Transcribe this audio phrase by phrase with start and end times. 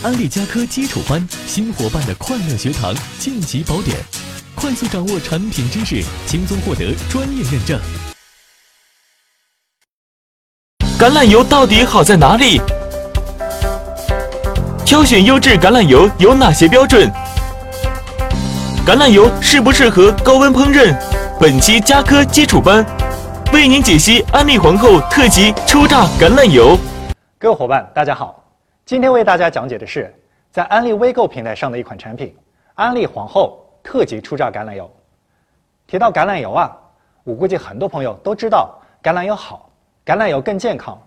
[0.00, 3.96] 安利加科基础班，新伙伴的快乐学堂晋级宝典，
[4.54, 7.76] 快速掌握产品知识，轻松获得专业认证。
[10.96, 12.60] 橄榄油到底好在哪里？
[14.86, 17.10] 挑选优质橄榄油有哪些标准？
[18.86, 20.96] 橄榄油适不适合高温烹饪？
[21.40, 22.86] 本期加科基础班
[23.52, 26.78] 为您解析安利皇后特级初榨橄榄油。
[27.36, 28.37] 各位伙伴，大家好。
[28.88, 30.10] 今天为大家讲解的是
[30.50, 32.34] 在安利微购平台上的一款产品——
[32.72, 34.90] 安利皇后特级初榨橄榄油。
[35.86, 36.74] 提到橄榄油啊，
[37.22, 39.70] 我估计很多朋友都知道橄榄油好，
[40.06, 40.98] 橄榄油更健康。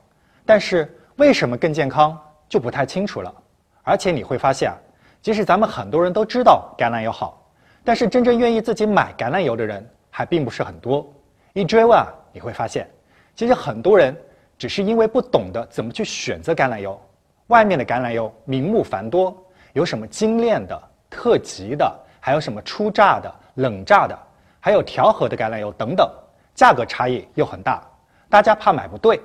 [0.46, 2.16] 但是为什么更健康
[2.48, 3.34] 就不太清楚了。
[3.82, 4.78] 而且你会发现啊，
[5.20, 7.44] 即使咱们很多人都知道橄榄油好，
[7.84, 11.12] 但是真正愿意自己买橄榄油的人还并不是很多。
[11.54, 12.88] 一追问啊，你会发现，
[13.34, 14.16] 其实很多人
[14.56, 17.02] 只是因为不懂得怎么去选择橄榄油。
[17.52, 19.36] 外面的橄榄油名目繁多，
[19.74, 24.18] 有什么精炼的、特级的，还有什么初榨的、冷榨的，
[24.58, 26.10] 还有调和的橄榄油等等，
[26.56, 27.86] 价格差异又很大，
[28.30, 29.20] 大家怕买不对，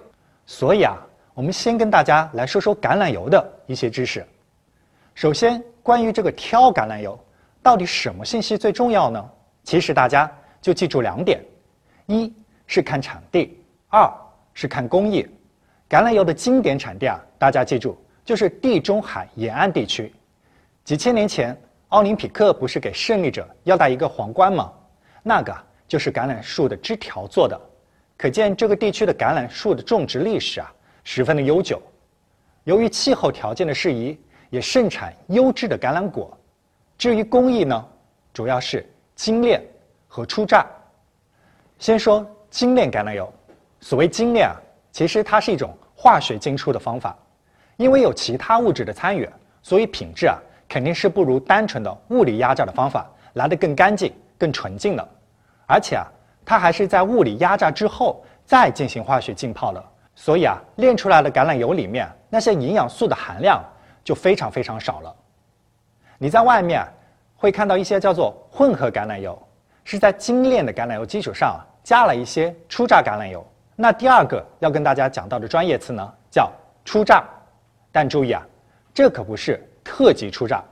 [0.44, 0.96] 所以啊，
[1.34, 4.26] 我们先跟大家来说说橄榄油的一些知识。
[5.14, 7.16] 首先，关于这个挑橄榄油，
[7.62, 9.24] 到底什么信息最重要呢？
[9.62, 10.28] 其实大家
[10.60, 11.40] 就记住两点：
[12.06, 12.34] 一
[12.66, 13.56] 是看产地，
[13.88, 14.12] 二
[14.52, 15.24] 是看工艺。
[15.88, 17.96] 橄榄油的经典产地啊，大家记住。
[18.26, 20.12] 就是地中海沿岸地区，
[20.82, 21.56] 几千年前，
[21.90, 24.72] 奥林匹克不是给胜利者要戴一个皇冠吗？
[25.22, 27.56] 那个就是橄榄树的枝条做的，
[28.16, 31.80] 可见这个地区的橄榄树的种植历史啊，十分的悠久。
[32.64, 34.18] 由于气候条件的适宜，
[34.50, 36.36] 也盛产优质的橄榄果。
[36.98, 37.88] 至于工艺呢，
[38.32, 39.62] 主要是精炼
[40.08, 40.66] 和初榨。
[41.78, 43.32] 先说精炼橄榄油，
[43.78, 44.56] 所谓精炼啊，
[44.90, 47.16] 其实它是一种化学精出的方法。
[47.76, 49.28] 因为有其他物质的参与，
[49.62, 50.38] 所以品质啊
[50.68, 55.08] 肯定是不如单纯的物理压榨的方法来得更干净、更纯净的。
[55.66, 56.06] 而且啊，
[56.44, 63.62] 它还是在物理压榨之后再进行化学浸泡的，所以啊，炼出来的橄榄油里面那些营养素的含量
[64.02, 65.14] 就非常非常少了。
[66.18, 66.86] 你在外面
[67.36, 69.38] 会看到一些叫做混合橄榄油，
[69.84, 73.46] 是在精炼的橄榄油基础上加了一些初榨橄榄油。
[73.74, 76.50] 那第二个要跟大家讲到的专业词呢，叫
[76.84, 77.22] 初榨。
[77.96, 78.46] 但注意啊，
[78.92, 80.62] 这可不是特级初榨，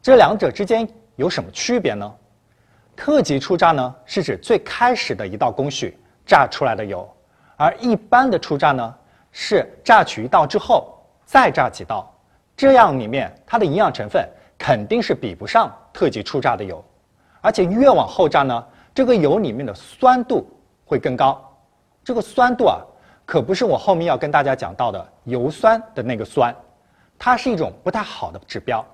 [0.00, 2.14] 这两者之间有什么区别呢？
[2.94, 7.12] 特级初榨呢，是指最开始的一道工序榨出来的油，
[7.56, 8.94] 而一般的初榨呢，
[9.32, 12.14] 是榨取一道之后再榨几道，
[12.56, 14.24] 这样里面它的营养成分
[14.56, 16.84] 肯定是比不上特级初榨的油，
[17.40, 18.64] 而且越往后榨呢，
[18.94, 20.48] 这个油里面的酸度
[20.84, 21.44] 会更高，
[22.04, 22.78] 这个酸度啊，
[23.26, 26.54] 可不是我后面要跟大家讲到的油酸的那个酸。
[27.18, 28.84] 它是一种不太好的指标，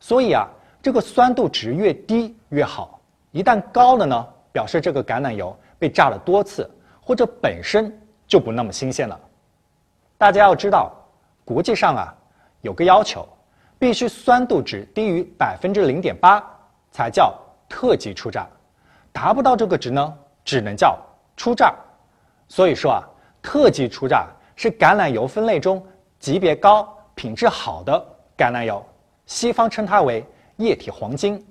[0.00, 0.48] 所以啊，
[0.80, 2.98] 这个酸度值越低越好。
[3.32, 6.68] 一旦高了呢，表示这个橄榄油被榨了多次，
[7.02, 7.94] 或者本身
[8.26, 9.20] 就不那么新鲜了。
[10.16, 10.90] 大家要知道，
[11.44, 12.14] 国际上啊
[12.62, 13.28] 有个要求，
[13.78, 16.42] 必须酸度值低于百分之零点八
[16.90, 17.38] 才叫
[17.68, 18.46] 特级初榨，
[19.12, 20.98] 达不到这个值呢，只能叫
[21.36, 21.74] 初榨。
[22.48, 23.02] 所以说啊，
[23.42, 25.86] 特级初榨是橄榄油分类中
[26.18, 26.95] 级别高。
[27.16, 27.92] 品质好的
[28.36, 28.84] 橄榄油，
[29.24, 30.24] 西方称它为
[30.58, 31.44] 液体黄金。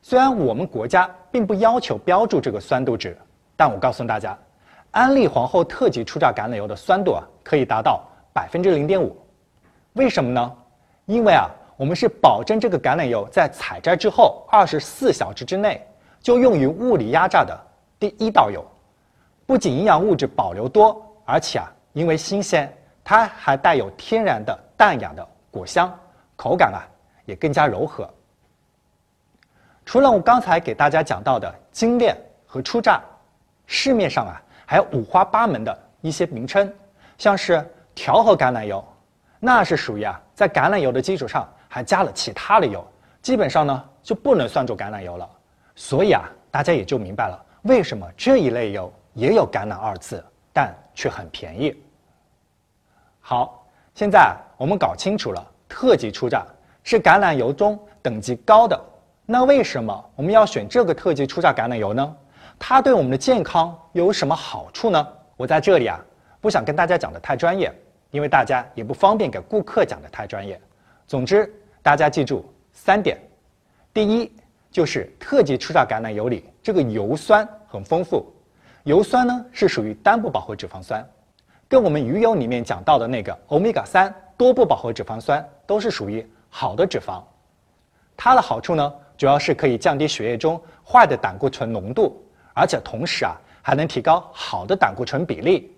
[0.00, 3.18] 虽然我们国家并不要求标注这个酸度值，
[3.56, 4.38] 但我告诉大家，
[4.92, 8.00] 安利皇后特级初榨橄榄油的酸度啊，可以达到
[8.32, 9.16] 百分之零点五。
[9.94, 10.56] 为什么呢？
[11.06, 15.84] 因为啊，我们是保证这个橄榄油在采摘之后二十四小时之内
[16.20, 17.58] 就用于物理压榨的
[17.98, 18.64] 第一道油，
[19.46, 22.72] 不仅营养物质保留多，而且啊，因为新鲜。
[23.04, 25.94] 它还带有天然的淡雅的果香，
[26.34, 26.80] 口感啊
[27.26, 28.08] 也更加柔和。
[29.84, 32.16] 除了我刚才给大家讲到的精炼
[32.46, 33.02] 和初榨，
[33.66, 36.72] 市面上啊还有五花八门的一些名称，
[37.18, 37.62] 像是
[37.94, 38.82] 调和橄榄油，
[39.38, 42.82] 那是属于啊在橄榄油的基础上还加了其他的油，
[43.20, 45.28] 基本上呢就不能算作橄榄油了。
[45.76, 51.78] 所以啊大家也就明白了为什么这一类油也有橄榄二字，但却很便宜。
[53.26, 56.44] 好，现在我们搞清楚了，特级初榨
[56.82, 58.78] 是橄榄油中等级高的。
[59.24, 62.16] 那为什么我们要选这个特级初榨橄榄油呢？
[62.58, 65.08] 它对我们的健康有什么好处呢？
[65.38, 65.98] 我在这里啊，
[66.42, 67.72] 不想跟大家讲的太专业，
[68.10, 70.60] 因为大家也不方便给顾客讲的太专业。
[71.06, 71.50] 总之，
[71.80, 72.44] 大家记住
[72.74, 73.16] 三点：
[73.94, 74.30] 第一，
[74.70, 78.30] 就是特级初榨橄榄油里这个油酸很丰富，
[78.82, 81.02] 油酸呢是属于单不饱和脂肪酸。
[81.68, 87.22] 跟我们鱼油里面讲到的那个欧米伽三多不饱和脂肪酸都是属于好的脂肪。
[88.16, 92.22] 它的好处呢，主要是可以降低血液中坏的胆固醇浓度，
[92.52, 95.74] 而且同时啊，还能提高好的胆固醇比例。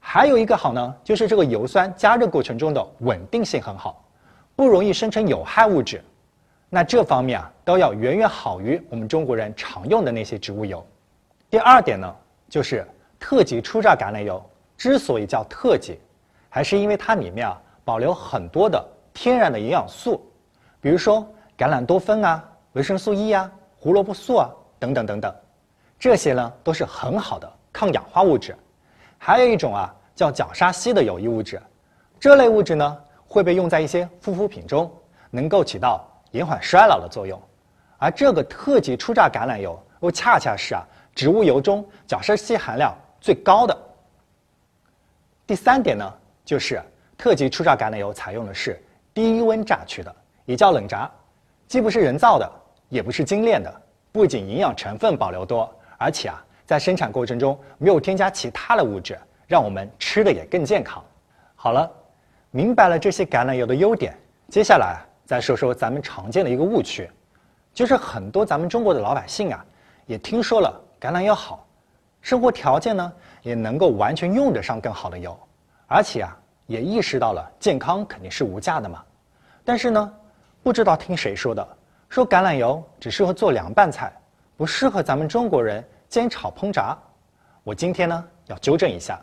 [0.00, 4.02] 还有一个好呢，就是这个油酸加热过程中的稳定性很好，
[4.54, 6.02] 不容易生成有害物质。
[6.70, 10.86] 那这方面啊，都要远远好于我们中国人常用的那些植物油。
[11.50, 12.16] 第二点呢，
[12.48, 12.86] 就是
[13.18, 14.42] 特级初榨橄榄油
[14.78, 15.98] 之所以叫特级，
[16.48, 18.82] 还是因为它里面啊保留很多的
[19.12, 20.24] 天然的营养素，
[20.80, 21.28] 比如说
[21.58, 24.48] 橄榄多酚啊、维生素 E 啊、胡萝卜素啊
[24.78, 25.34] 等等等等，
[25.98, 28.56] 这些呢都是很好的抗氧化物质。
[29.18, 31.60] 还有一种啊叫角鲨烯的有益物质，
[32.20, 32.96] 这类物质呢
[33.26, 34.88] 会被用在一些护肤品中，
[35.28, 37.40] 能够起到延缓衰老的作用。
[37.98, 40.86] 而这个特级初榨橄榄油又恰恰是啊。
[41.16, 43.76] 植物油中角鲨烯含量最高的。
[45.48, 46.14] 第三点呢，
[46.44, 46.78] 就是
[47.16, 48.78] 特级初榨橄榄油采用的是
[49.14, 50.14] 低温榨取的，
[50.44, 51.10] 也叫冷榨，
[51.66, 52.52] 既不是人造的，
[52.90, 61.02] 也不是精炼的，不仅营养成分保留多，而且啊，在生产过程中没有添加其他的物质，让我们吃的也更健康。
[61.54, 61.90] 好了，
[62.50, 64.14] 明白了这些橄榄油的优点，
[64.50, 67.10] 接下来再说说咱们常见的一个误区，
[67.72, 69.64] 就是很多咱们中国的老百姓啊，
[70.04, 70.78] 也听说了。
[71.00, 71.66] 橄榄油好，
[72.20, 73.12] 生活条件呢
[73.42, 75.38] 也能够完全用得上更好的油，
[75.86, 76.36] 而且啊
[76.66, 79.04] 也意识到了健康肯定是无价的嘛。
[79.64, 80.14] 但是呢，
[80.62, 81.66] 不知道听谁说的，
[82.08, 84.12] 说橄榄油只适合做凉拌菜，
[84.56, 86.96] 不适合咱们中国人煎炒烹炸。
[87.64, 89.20] 我今天呢要纠正一下，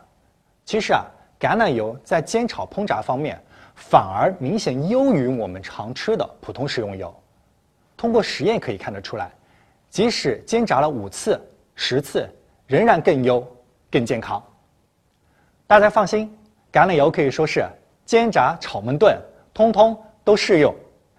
[0.64, 1.04] 其实啊
[1.38, 3.40] 橄榄油在煎炒烹炸方面
[3.74, 7.14] 反而明显优于我们常吃的普通食用油。
[7.96, 9.30] 通过实验可以看得出来，
[9.90, 11.40] 即使煎炸了五次。
[11.78, 12.26] 十次
[12.66, 13.46] 仍然更优、
[13.90, 14.42] 更健康。
[15.66, 16.32] 大家放心，
[16.72, 17.64] 橄榄油可以说是
[18.04, 19.18] 煎炸、炒焖炖，
[19.52, 20.74] 通通都适用。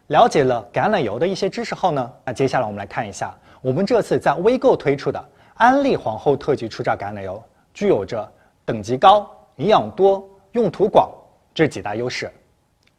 [0.08, 5.24] 了解了橄榄油的一些知识后呢，那接下来我们来看一下，我们这次在微购推出的
[5.56, 7.44] 安利皇后特级初榨橄榄油，
[7.74, 8.31] 具有着
[8.64, 11.12] 等级高、营养多、用途广
[11.54, 12.31] 这几大优势。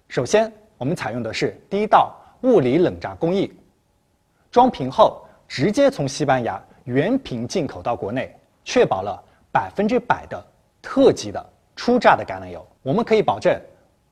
[0.09, 3.51] 首先，我们采用的是第一道物理冷榨工艺，
[4.51, 6.63] 装瓶后直接从西班牙。
[6.85, 8.35] 原瓶进口到国内，
[8.65, 9.23] 确保了
[9.59, 10.41] 百分之百的
[10.81, 11.45] 特级的
[11.75, 12.65] 初榨的橄榄油。
[12.81, 13.61] 我们可以保证，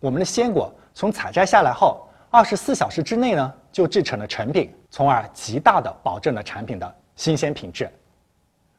[0.00, 7.88] 我们的鲜果从采摘下来后，二十四小时之内呢就制成了成品，从而极大的保证了产品的新鲜品质。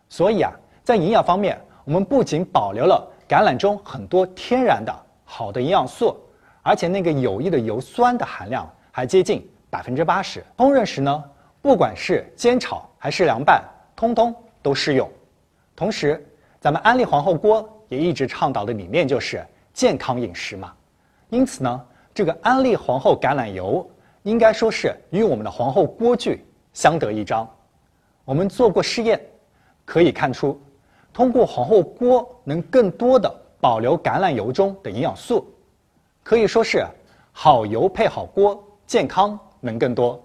[0.10, 0.52] 所以啊，
[0.84, 4.94] 在营养方面，我们不仅保留了橄榄中很多天然的
[5.24, 6.18] 好的营养素，
[6.64, 10.44] 而且那个有益的油酸的含量还接近百分之八十。
[10.58, 11.24] 烹饪时呢，
[11.62, 13.64] 不管是煎炒还是凉拌。
[13.96, 15.10] 通通都适用，
[15.78, 16.24] 同时，
[16.60, 20.74] 咱们安利皇后锅也一直倡导的理念就是健康饮食嘛。
[21.30, 23.90] 因此呢，这个安利皇后橄榄油
[24.24, 27.48] 应该说是与我们的皇后锅具相得益彰。
[28.26, 29.22] 我们做过试验，
[29.86, 30.60] 可以看出，
[31.14, 35.48] 通过皇后锅能更多的保留橄榄油中的营养素，
[36.24, 36.86] 可以说是
[37.32, 40.22] 好油配好锅，健康能更多。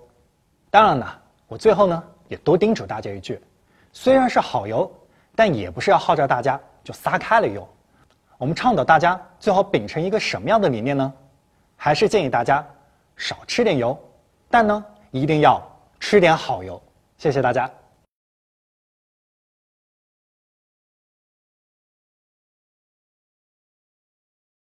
[0.70, 3.40] 当然了，我最后呢也多叮嘱大家一句。
[3.92, 4.90] 虽然是好油，
[5.34, 7.66] 但也不是要号召大家就撒开了用。
[8.38, 11.12] 我们倡导大家最好秉承一个什么样的理念呢？
[11.76, 12.64] 还是建议大家
[13.16, 13.98] 少吃点油，
[14.50, 15.60] 但呢一定要
[16.00, 16.80] 吃点好油。
[17.18, 17.70] 谢谢大家。